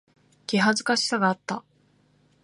[0.47, 1.63] 気恥ずかしさがあった。